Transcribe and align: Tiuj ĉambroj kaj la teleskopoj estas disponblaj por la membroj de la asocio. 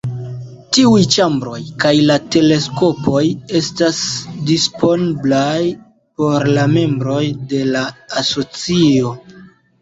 Tiuj 0.75 1.01
ĉambroj 1.15 1.57
kaj 1.83 1.91
la 2.11 2.15
teleskopoj 2.35 3.21
estas 3.59 3.99
disponblaj 4.47 5.59
por 6.23 6.47
la 6.57 6.65
membroj 6.73 7.21
de 7.53 7.61
la 7.77 7.85
asocio. 8.25 9.15